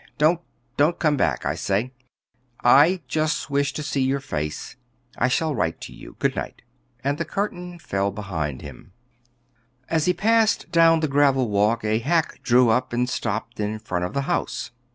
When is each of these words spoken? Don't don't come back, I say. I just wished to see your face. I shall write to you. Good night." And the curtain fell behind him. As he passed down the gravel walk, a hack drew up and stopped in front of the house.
Don't 0.17 0.39
don't 0.77 0.97
come 0.97 1.15
back, 1.15 1.45
I 1.45 1.53
say. 1.53 1.91
I 2.63 3.01
just 3.07 3.51
wished 3.51 3.75
to 3.75 3.83
see 3.83 4.01
your 4.01 4.19
face. 4.19 4.75
I 5.15 5.27
shall 5.27 5.53
write 5.53 5.79
to 5.81 5.93
you. 5.93 6.15
Good 6.17 6.35
night." 6.35 6.63
And 7.03 7.19
the 7.19 7.23
curtain 7.23 7.77
fell 7.77 8.09
behind 8.09 8.63
him. 8.63 8.93
As 9.91 10.05
he 10.07 10.13
passed 10.15 10.71
down 10.71 11.01
the 11.01 11.07
gravel 11.07 11.49
walk, 11.49 11.85
a 11.85 11.99
hack 11.99 12.41
drew 12.41 12.69
up 12.69 12.93
and 12.93 13.07
stopped 13.07 13.59
in 13.59 13.77
front 13.77 14.03
of 14.03 14.15
the 14.15 14.21
house. 14.21 14.71